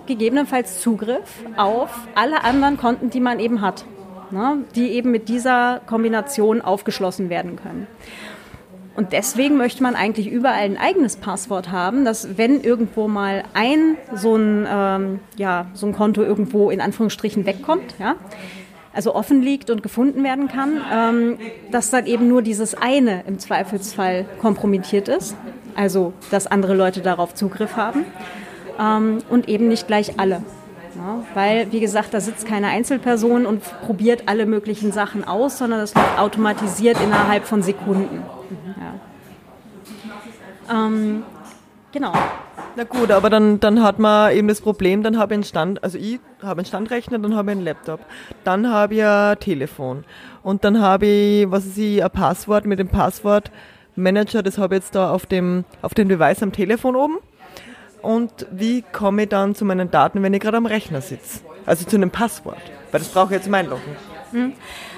[0.05, 3.83] gegebenenfalls Zugriff auf alle anderen Konten, die man eben hat,
[4.31, 7.87] ne, die eben mit dieser Kombination aufgeschlossen werden können.
[8.95, 13.97] Und deswegen möchte man eigentlich überall ein eigenes Passwort haben, dass wenn irgendwo mal ein
[14.13, 18.15] so ein, ähm, ja, so ein Konto irgendwo in Anführungsstrichen wegkommt, ja,
[18.93, 21.39] also offen liegt und gefunden werden kann, ähm,
[21.71, 25.35] dass dann eben nur dieses eine im Zweifelsfall kompromittiert ist,
[25.75, 28.05] also dass andere Leute darauf Zugriff haben
[28.79, 30.43] ähm, und eben nicht gleich alle.
[30.95, 35.79] Ja, weil, wie gesagt, da sitzt keine Einzelperson und probiert alle möglichen Sachen aus, sondern
[35.79, 38.23] das läuft automatisiert innerhalb von Sekunden.
[40.69, 40.85] Ja.
[40.85, 41.23] Ähm,
[41.91, 42.13] genau.
[42.75, 45.83] Na gut, aber dann, dann hat man eben das Problem, dann habe ich einen Stand,
[45.83, 47.99] also ich habe einen Standrechner, dann habe ich einen Laptop,
[48.43, 50.03] dann habe ich ein Telefon
[50.41, 52.87] und dann habe ich, was ist ich, ein Passwort mit dem
[53.93, 57.17] Passwortmanager, das habe ich jetzt da auf dem, auf dem Device am Telefon oben.
[58.01, 61.39] Und wie komme ich dann zu meinen Daten, wenn ich gerade am Rechner sitze?
[61.65, 63.95] Also zu einem Passwort, weil das brauche ich jetzt zum Einloggen.
[64.31, 64.53] Mhm.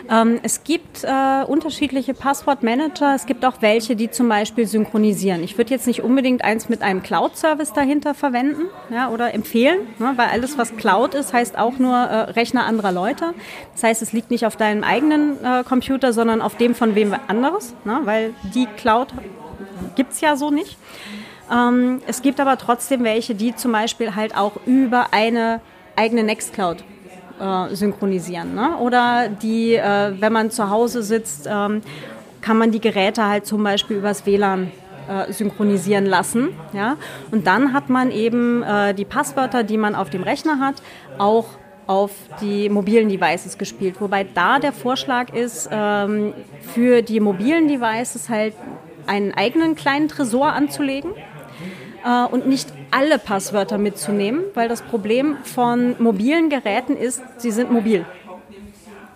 [0.10, 3.16] Ähm, es gibt äh, unterschiedliche Passwortmanager.
[3.16, 5.44] Es gibt auch welche, die zum Beispiel synchronisieren.
[5.44, 10.14] Ich würde jetzt nicht unbedingt eins mit einem Cloud-Service dahinter verwenden ja, oder empfehlen, ne,
[10.16, 13.34] weil alles, was Cloud ist, heißt auch nur äh, Rechner anderer Leute.
[13.74, 17.16] Das heißt, es liegt nicht auf deinem eigenen äh, Computer, sondern auf dem von wem
[17.28, 19.08] anderes, ne, weil die Cloud
[19.96, 20.78] gibt es ja so nicht.
[21.52, 25.62] Ähm, es gibt aber trotzdem welche, die zum Beispiel halt auch über eine
[25.96, 26.84] eigene Nextcloud
[27.40, 28.56] äh, synchronisieren.
[28.56, 28.78] Ne?
[28.78, 31.82] Oder die, äh, wenn man zu Hause sitzt, ähm,
[32.42, 34.72] kann man die Geräte halt zum Beispiel übers WLAN
[35.08, 36.50] äh, synchronisieren lassen.
[36.74, 36.98] Ja?
[37.32, 40.76] Und dann hat man eben äh, die Passwörter, die man auf dem Rechner hat,
[41.18, 41.46] auch
[41.88, 43.96] auf die mobilen Devices gespielt.
[44.00, 46.34] Wobei da der Vorschlag ist, ähm,
[46.74, 48.54] für die mobilen Devices halt
[49.06, 51.12] einen eigenen kleinen Tresor anzulegen
[52.32, 58.06] und nicht alle Passwörter mitzunehmen, weil das Problem von mobilen Geräten ist, sie sind mobil.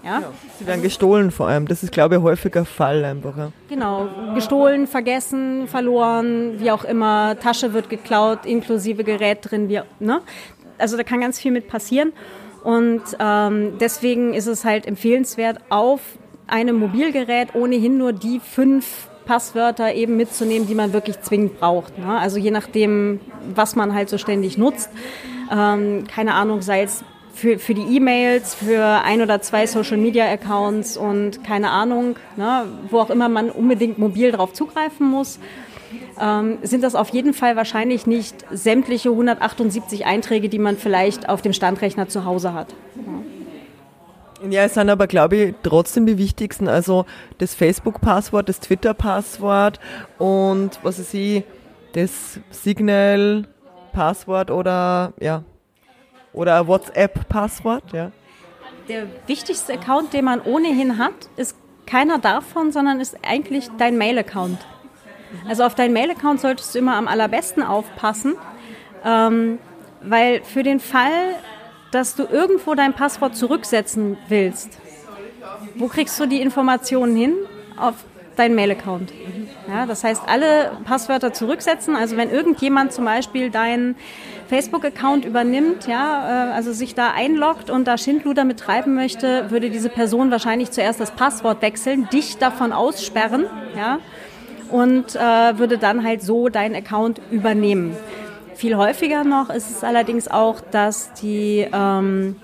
[0.03, 0.19] Ja?
[0.21, 0.32] ja?
[0.58, 1.67] sie werden gestohlen vor allem.
[1.67, 3.38] Das ist, glaube ich, ein häufiger Fall einfach.
[3.38, 3.51] Ja.
[3.67, 7.38] Genau, gestohlen, vergessen, verloren, wie auch immer.
[7.39, 9.69] Tasche wird geklaut, inklusive Gerät drin.
[9.69, 10.21] Wie, ne?
[10.77, 12.13] also da kann ganz viel mit passieren.
[12.63, 16.01] Und ähm, deswegen ist es halt empfehlenswert, auf
[16.47, 21.99] einem Mobilgerät ohnehin nur die fünf Passwörter eben mitzunehmen, die man wirklich zwingend braucht.
[21.99, 22.17] Ne?
[22.17, 23.19] Also je nachdem,
[23.53, 24.89] was man halt so ständig nutzt.
[25.55, 27.03] Ähm, keine Ahnung, sei es
[27.35, 33.11] für, für die E-Mails, für ein oder zwei Social-Media-Accounts und keine Ahnung, ne, wo auch
[33.11, 35.39] immer man unbedingt mobil darauf zugreifen muss
[36.19, 41.41] ähm, sind das auf jeden Fall wahrscheinlich nicht sämtliche 178 Einträge, die man vielleicht auf
[41.41, 42.73] dem Standrechner zu Hause hat.
[42.95, 43.03] Ja,
[44.49, 46.67] es sind aber, glaube ich, trotzdem die wichtigsten.
[46.67, 47.06] Also
[47.38, 49.80] das Facebook-Passwort, das Twitter-Passwort
[50.17, 51.43] und was weiß ich,
[51.93, 55.43] das Signal-Passwort oder ja
[56.34, 58.12] oder WhatsApp-Passwort, ja.
[58.88, 64.60] Der wichtigste Account, den man ohnehin hat, ist keiner davon, sondern ist eigentlich dein Mail-Account.
[65.47, 68.36] Also auf deinen Mail-Account solltest du immer am allerbesten aufpassen,
[69.06, 69.60] ähm,
[70.02, 71.36] weil für den Fall,
[71.91, 74.78] dass du irgendwo dein Passwort zurücksetzen willst,
[75.75, 77.34] wo kriegst du die Informationen hin?
[77.78, 77.95] Auf
[78.36, 79.13] deinen Mail-Account.
[79.67, 81.95] Ja, das heißt, alle Passwörter zurücksetzen.
[81.95, 83.95] Also wenn irgendjemand zum Beispiel deinen
[84.47, 89.89] Facebook-Account übernimmt, ja, äh, also sich da einloggt und da Schindluder betreiben möchte, würde diese
[89.89, 93.45] Person wahrscheinlich zuerst das Passwort wechseln, dich davon aussperren,
[93.78, 93.99] ja,
[94.71, 95.19] und äh,
[95.58, 97.95] würde dann halt so deinen Account übernehmen.
[98.59, 102.35] Viel häufiger noch ist es allerdings auch, dass die, ähm,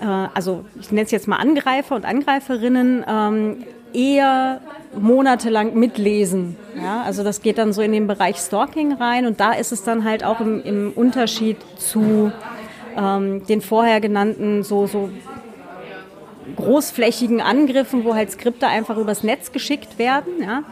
[0.00, 4.62] äh, also ich nenne es jetzt mal Angreifer und Angreiferinnen, ähm, eher
[4.98, 6.56] monatelang mitlesen.
[6.82, 9.82] Ja, also das geht dann so in den Bereich Stalking rein und da ist es
[9.82, 12.32] dann halt auch im, im Unterschied zu
[12.96, 15.10] ähm, den vorher genannten so, so
[16.56, 20.42] großflächigen Angriffen, wo halt Skripte einfach übers Netz geschickt werden.
[20.42, 20.62] Ja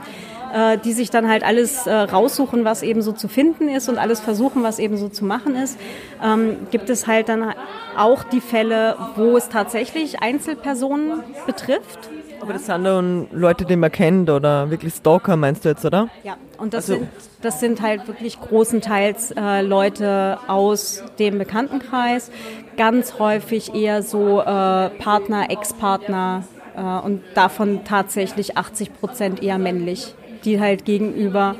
[0.56, 3.98] äh, die sich dann halt alles äh, raussuchen, was eben so zu finden ist und
[3.98, 5.78] alles versuchen, was eben so zu machen ist,
[6.24, 7.52] ähm, gibt es halt dann
[7.94, 12.08] auch die Fälle, wo es tatsächlich Einzelpersonen betrifft.
[12.40, 16.08] Aber das sind dann Leute, die man kennt oder wirklich Stalker, meinst du jetzt, oder?
[16.22, 17.10] Ja, und das, also, sind,
[17.42, 22.30] das sind halt wirklich großenteils äh, Leute aus dem Bekanntenkreis,
[22.78, 26.44] ganz häufig eher so äh, Partner, Ex-Partner
[26.76, 30.14] äh, und davon tatsächlich 80 Prozent eher männlich
[30.46, 31.56] die halt gegenüber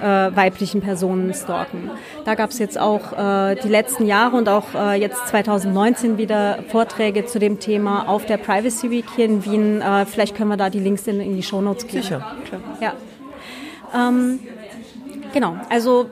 [0.00, 1.90] äh, weiblichen Personen stalken.
[2.24, 6.58] Da gab es jetzt auch äh, die letzten Jahre und auch äh, jetzt 2019 wieder
[6.68, 9.80] Vorträge zu dem Thema auf der Privacy Week hier in Wien.
[9.80, 12.02] Äh, vielleicht können wir da die Links in, in die Shownotes geben.
[12.02, 12.60] Sicher, klar.
[12.80, 12.92] Ja.
[13.94, 14.40] Ähm,
[15.32, 16.10] genau, also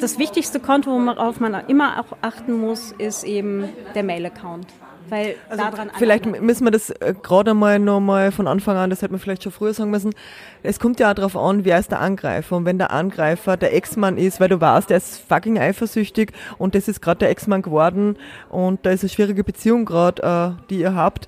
[0.00, 4.66] das wichtigste Konto, worauf man immer auch achten muss, ist eben der Mail-Account.
[5.08, 9.02] Weil also daran vielleicht müssen wir das äh, gerade mal nochmal von Anfang an, das
[9.02, 10.14] hätte man vielleicht schon früher sagen müssen.
[10.62, 12.56] Es kommt ja auch darauf an, wer ist der Angreifer.
[12.56, 16.74] Und wenn der Angreifer der Ex-Mann ist, weil du weißt, der ist fucking eifersüchtig und
[16.74, 18.16] das ist gerade der Ex-Mann geworden
[18.50, 21.26] und da ist eine schwierige Beziehung gerade, äh, die ihr habt,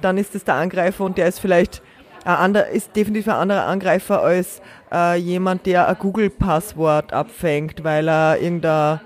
[0.00, 1.82] dann ist das der Angreifer und der ist vielleicht
[2.24, 4.60] ein anderer, ist definitiv ein anderer Angreifer als
[4.92, 9.00] äh, jemand, der ein Google-Passwort abfängt, weil er irgendein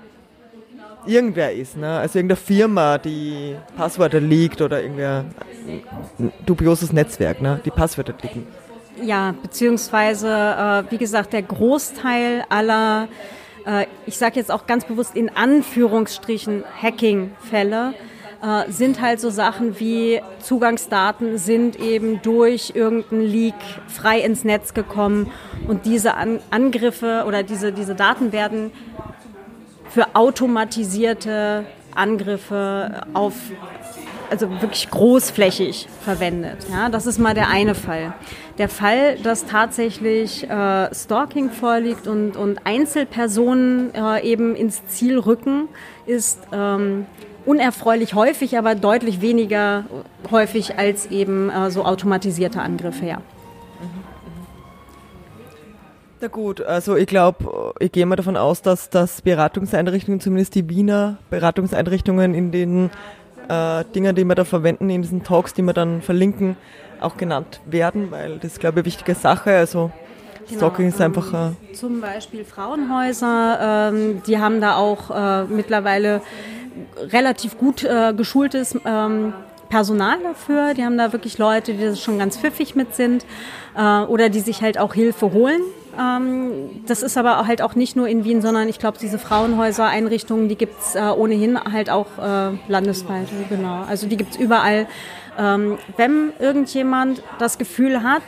[1.07, 1.99] irgendwer ist, ne?
[1.99, 5.25] Also irgendeine Firma, die Passwörter liegt oder irgendwer
[6.19, 7.59] ein dubioses Netzwerk, ne?
[7.65, 8.47] Die Passwörter liegen.
[9.03, 13.07] Ja, beziehungsweise, äh, wie gesagt, der Großteil aller,
[13.65, 17.93] äh, ich sage jetzt auch ganz bewusst in Anführungsstrichen Hacking-Fälle,
[18.41, 23.55] äh, sind halt so Sachen wie Zugangsdaten sind eben durch irgendeinen Leak
[23.87, 25.31] frei ins Netz gekommen
[25.67, 28.71] und diese An Angriffe oder diese, diese Daten werden
[29.89, 33.33] für automatisierte Angriffe auf
[34.29, 36.57] also wirklich großflächig verwendet.
[36.69, 38.13] Ja, das ist mal der eine Fall.
[38.57, 45.69] Der Fall, dass tatsächlich äh, Stalking vorliegt und, und Einzelpersonen äh, eben ins Ziel rücken,
[46.05, 47.05] ist ähm,
[47.45, 49.85] unerfreulich häufig, aber deutlich weniger
[50.31, 53.05] häufig als eben äh, so automatisierte Angriffe.
[53.05, 53.21] Ja.
[56.19, 60.67] Na gut, also ich glaube, ich gehe mal davon aus, dass das Beratungseinrichtungen, zumindest die
[60.67, 62.89] Wiener Beratungseinrichtungen in den
[63.49, 66.57] äh, Dingen, die wir da verwenden, in diesen Talks, die wir dann verlinken,
[67.01, 69.55] auch genannt werden, weil das ist, glaube ich, eine wichtige Sache.
[69.55, 69.91] Also
[70.47, 71.51] genau, Stalking ist einfach...
[71.51, 76.21] Äh zum Beispiel Frauenhäuser, ähm, die haben da auch äh, mittlerweile
[76.97, 79.33] relativ gut äh, geschultes ähm,
[79.69, 80.73] Personal dafür.
[80.73, 83.23] Die haben da wirklich Leute, die das schon ganz pfiffig mit sind
[83.77, 85.61] äh, oder die sich halt auch Hilfe holen.
[85.99, 90.47] Ähm, das ist aber halt auch nicht nur in Wien, sondern ich glaube, diese Frauenhäuser-Einrichtungen,
[90.47, 93.27] die gibt es äh, ohnehin halt auch äh, landesweit.
[93.49, 93.83] Genau.
[93.87, 94.87] Also die gibt es überall.
[95.39, 98.21] Ähm, wenn irgendjemand das Gefühl hat,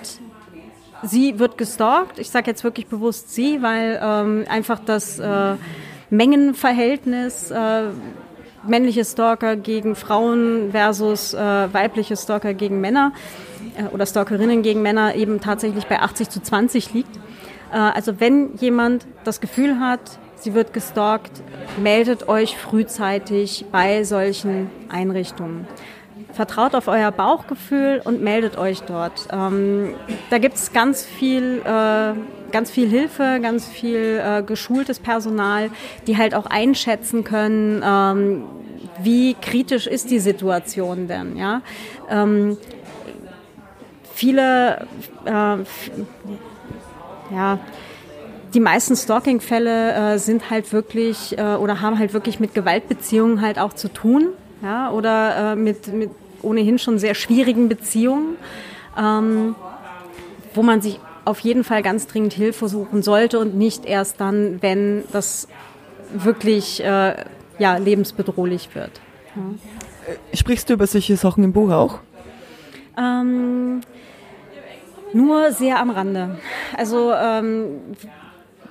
[1.03, 5.55] sie wird gestalkt, ich sage jetzt wirklich bewusst sie, weil ähm, einfach das äh,
[6.09, 7.53] Mengenverhältnis
[8.63, 13.13] männliche Stalker gegen Frauen versus weibliche Stalker gegen Männer
[13.91, 17.19] oder Stalkerinnen gegen Männer eben tatsächlich bei 80 zu 20 liegt.
[17.71, 21.41] Äh, also wenn jemand das Gefühl hat, sie wird gestalkt,
[21.81, 25.67] meldet euch frühzeitig bei solchen Einrichtungen.
[26.33, 29.27] Vertraut auf euer Bauchgefühl und meldet euch dort.
[29.31, 29.95] Ähm,
[30.29, 32.13] da gibt es ganz viel, äh,
[32.51, 35.71] ganz viel Hilfe, ganz viel äh, geschultes Personal,
[36.07, 38.43] die halt auch einschätzen können, ähm,
[39.01, 41.35] wie kritisch ist die Situation denn.
[41.35, 41.61] Ja?
[42.09, 42.57] Ähm,
[44.13, 44.87] viele,
[45.25, 45.57] äh,
[47.31, 47.59] ja,
[48.53, 53.59] die meisten Stalking-Fälle äh, sind halt wirklich äh, oder haben halt wirklich mit Gewaltbeziehungen halt
[53.59, 54.29] auch zu tun,
[54.61, 56.09] ja, oder äh, mit, mit
[56.41, 58.37] ohnehin schon sehr schwierigen Beziehungen,
[58.97, 59.55] ähm,
[60.53, 64.61] wo man sich auf jeden Fall ganz dringend Hilfe suchen sollte und nicht erst dann,
[64.61, 65.47] wenn das
[66.11, 67.15] wirklich äh,
[67.59, 68.91] ja, lebensbedrohlich wird.
[69.35, 69.41] Ja.
[70.33, 71.99] Sprichst du über solche Sachen im Buch auch?
[72.97, 73.81] Ähm,
[75.13, 76.37] nur sehr am Rande.
[76.77, 77.81] Also ähm,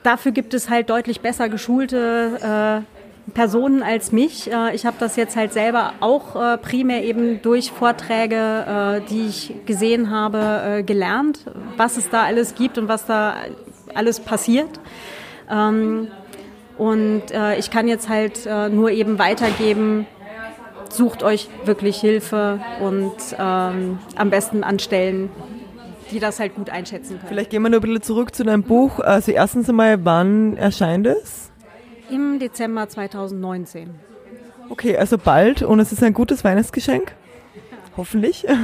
[0.03, 2.99] dafür gibt es halt deutlich besser geschulte äh,
[3.33, 4.51] Personen als mich.
[4.51, 9.27] Äh, ich habe das jetzt halt selber auch äh, primär eben durch Vorträge, äh, die
[9.27, 11.45] ich gesehen habe, äh, gelernt,
[11.77, 13.35] was es da alles gibt und was da
[13.95, 14.81] alles passiert.
[15.51, 16.09] Ähm,
[16.77, 20.07] und äh, ich kann jetzt halt nur eben weitergeben,
[20.91, 25.29] sucht euch wirklich Hilfe und ähm, am besten an Stellen,
[26.11, 27.29] die das halt gut einschätzen können.
[27.29, 29.01] Vielleicht gehen wir noch ein bisschen zurück zu deinem Buch.
[29.01, 31.51] Also erstens einmal, wann erscheint es?
[32.11, 33.91] Im Dezember 2019.
[34.71, 37.15] Okay, also bald und es ist ein gutes Weihnachtsgeschenk.
[37.97, 38.47] Hoffentlich.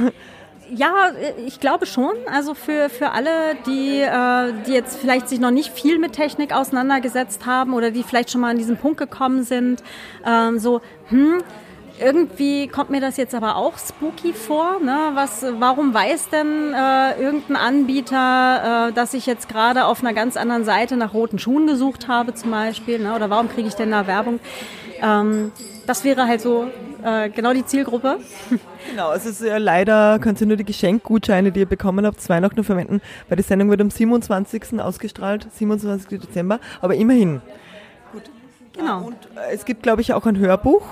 [0.73, 1.11] Ja,
[1.45, 2.15] ich glaube schon.
[2.25, 6.53] Also für, für alle, die, äh, die jetzt vielleicht sich noch nicht viel mit Technik
[6.53, 9.83] auseinandergesetzt haben oder die vielleicht schon mal an diesen Punkt gekommen sind,
[10.25, 11.43] ähm, so, hm,
[11.99, 14.79] irgendwie kommt mir das jetzt aber auch spooky vor.
[14.83, 15.11] Ne?
[15.13, 20.37] Was, warum weiß denn äh, irgendein Anbieter, äh, dass ich jetzt gerade auf einer ganz
[20.37, 22.99] anderen Seite nach roten Schuhen gesucht habe zum Beispiel?
[22.99, 23.15] Ne?
[23.15, 24.39] Oder warum kriege ich denn da Werbung?
[25.01, 25.51] Ähm,
[25.87, 26.67] das wäre halt so
[27.03, 28.19] äh, genau die Zielgruppe.
[28.91, 32.39] Genau, es ist ja leider, könnt ihr nur die Geschenkgutscheine, die ihr bekommen habt, zwei
[32.39, 34.79] noch nur verwenden, weil die Sendung wird am 27.
[34.79, 36.19] ausgestrahlt, 27.
[36.19, 37.41] Dezember, aber immerhin.
[38.13, 38.29] Gut.
[38.73, 39.07] Genau.
[39.07, 40.85] Und äh, es gibt, glaube ich, auch ein Hörbuch.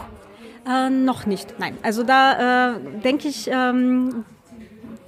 [0.68, 1.78] Äh, noch nicht, nein.
[1.84, 4.24] Also da äh, denke ich, ähm,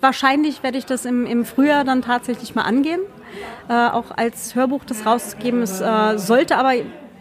[0.02, 3.02] wahrscheinlich werde ich das im, im Frühjahr dann tatsächlich mal angehen.
[3.70, 5.62] Äh, auch als Hörbuch das rauszugeben.
[5.62, 6.74] Es äh, sollte aber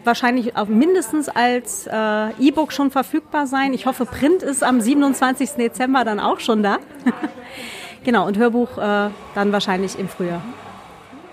[0.03, 3.73] wahrscheinlich auch mindestens als äh, E-Book schon verfügbar sein.
[3.73, 5.51] Ich hoffe, Print ist am 27.
[5.51, 6.77] Dezember dann auch schon da.
[8.03, 10.41] genau, und Hörbuch äh, dann wahrscheinlich im Frühjahr.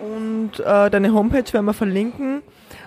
[0.00, 2.42] Und deine Homepage werden wir verlinken.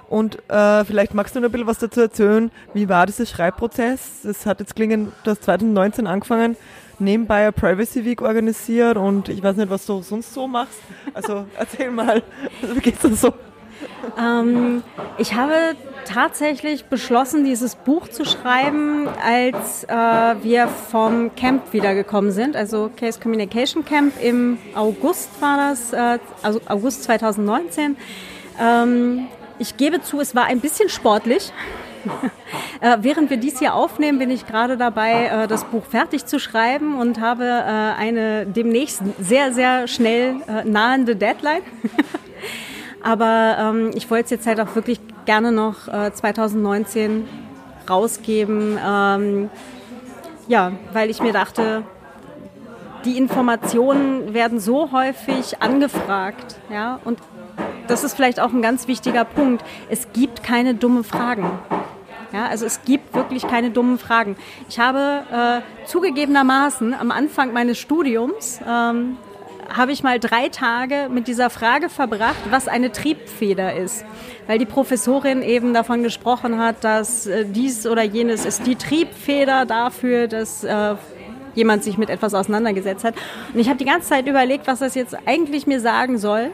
[0.09, 2.51] Und äh, vielleicht magst du noch ein bisschen was dazu erzählen.
[2.73, 4.23] Wie war dieser Schreibprozess?
[4.23, 6.57] Es hat jetzt klingen, du hast 2019 angefangen,
[6.99, 10.79] nebenbei eine Privacy Week organisiert und ich weiß nicht, was du sonst so machst.
[11.13, 12.21] Also erzähl mal,
[12.61, 13.33] wie geht's dir so?
[14.19, 14.83] Ähm,
[15.17, 19.91] ich habe tatsächlich beschlossen, dieses Buch zu schreiben, als äh,
[20.43, 22.55] wir vom Camp wiedergekommen sind.
[22.55, 27.97] Also Case Communication Camp im August war das, äh, also August 2019.
[28.57, 29.27] Ähm,
[29.59, 31.51] ich gebe zu, es war ein bisschen sportlich.
[32.81, 36.39] äh, während wir dies hier aufnehmen, bin ich gerade dabei, äh, das Buch fertig zu
[36.39, 41.61] schreiben und habe äh, eine demnächst sehr, sehr schnell äh, nahende Deadline.
[43.03, 48.79] Aber ähm, ich wollte es jetzt halt auch wirklich gerne noch 2019 äh, rausgeben.
[48.83, 49.49] Ähm,
[50.47, 51.83] ja, weil ich mir dachte,
[53.05, 57.19] die Informationen werden so häufig angefragt, ja, und
[57.87, 59.63] das ist vielleicht auch ein ganz wichtiger Punkt.
[59.89, 61.49] Es gibt keine dummen Fragen.
[62.33, 64.35] Ja, also es gibt wirklich keine dummen Fragen.
[64.67, 69.17] Ich habe äh, zugegebenermaßen am Anfang meines Studiums ähm,
[69.69, 74.05] habe ich mal drei Tage mit dieser Frage verbracht, was eine Triebfeder ist.
[74.47, 79.65] Weil die Professorin eben davon gesprochen hat, dass äh, dies oder jenes ist die Triebfeder
[79.65, 80.95] dafür, dass äh,
[81.55, 83.15] jemand sich mit etwas auseinandergesetzt hat.
[83.53, 86.51] Und ich habe die ganze Zeit überlegt, was das jetzt eigentlich mir sagen soll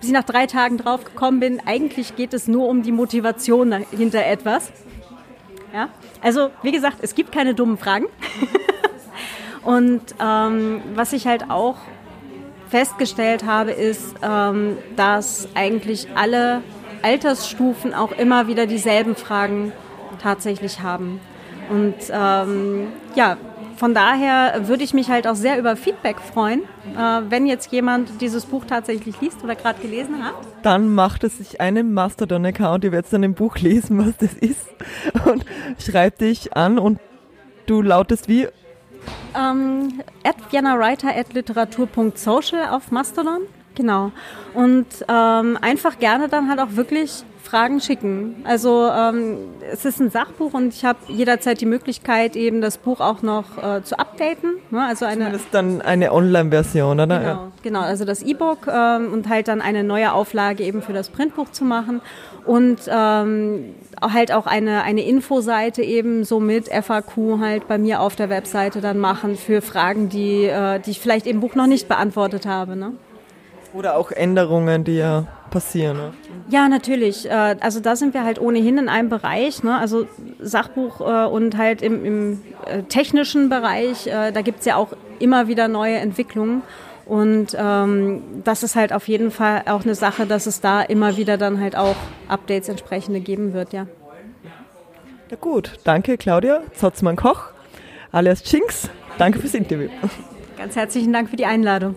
[0.00, 3.72] bis ich nach drei Tagen drauf gekommen bin, eigentlich geht es nur um die Motivation
[3.90, 4.70] hinter etwas.
[5.72, 5.88] Ja?
[6.22, 8.06] Also, wie gesagt, es gibt keine dummen Fragen.
[9.64, 11.76] Und ähm, was ich halt auch
[12.68, 16.62] festgestellt habe, ist, ähm, dass eigentlich alle
[17.02, 19.72] Altersstufen auch immer wieder dieselben Fragen
[20.22, 21.20] tatsächlich haben.
[21.70, 23.36] Und ähm, ja,
[23.78, 26.62] von daher würde ich mich halt auch sehr über Feedback freuen,
[26.96, 30.34] äh, wenn jetzt jemand dieses Buch tatsächlich liest oder gerade gelesen hat.
[30.62, 34.66] Dann macht es sich einen Mastodon-Account, ihr werdet dann im Buch lesen, was das ist
[35.26, 35.44] und
[35.78, 36.98] schreibt dich an und
[37.66, 38.48] du lautest wie?
[39.38, 43.42] Ähm, at viennaWriter at literatur.social auf Mastodon.
[43.78, 44.10] Genau.
[44.54, 48.42] Und ähm, einfach gerne dann halt auch wirklich Fragen schicken.
[48.44, 49.38] Also ähm,
[49.72, 53.56] es ist ein Sachbuch und ich habe jederzeit die Möglichkeit, eben das Buch auch noch
[53.56, 54.56] äh, zu updaten.
[54.70, 54.84] Ne?
[54.84, 57.18] Also eine, das ist dann eine Online-Version, oder?
[57.20, 61.08] Genau, genau also das E-Book ähm, und halt dann eine neue Auflage eben für das
[61.08, 62.02] Printbuch zu machen
[62.44, 68.16] und ähm, halt auch eine, eine Infoseite eben so mit FAQ halt bei mir auf
[68.16, 71.88] der Webseite dann machen für Fragen, die, äh, die ich vielleicht im Buch noch nicht
[71.88, 72.76] beantwortet habe.
[72.76, 72.92] Ne?
[73.74, 75.96] Oder auch Änderungen, die ja passieren.
[75.96, 76.12] Ne?
[76.48, 77.28] Ja, natürlich.
[77.28, 79.76] Äh, also da sind wir halt ohnehin in einem Bereich, ne?
[79.76, 80.06] also
[80.40, 85.48] Sachbuch äh, und halt im, im äh, technischen Bereich, da gibt es ja auch immer
[85.48, 86.62] wieder neue Entwicklungen.
[87.06, 91.16] Und ähm, das ist halt auf jeden Fall auch eine Sache, dass es da immer
[91.16, 91.96] wieder dann halt auch
[92.28, 93.86] Updates entsprechende geben wird, ja.
[95.30, 97.44] Na gut, danke Claudia Zotzmann-Koch,
[98.12, 98.90] alias Chinks.
[99.16, 99.88] Danke fürs Interview.
[100.56, 101.96] Ganz herzlichen Dank für die Einladung.